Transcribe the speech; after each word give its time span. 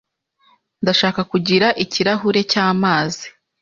Ndashaka 0.81 1.21
kugira 1.31 1.67
ikirahuri 1.83 2.39
cyamazi. 2.51 3.25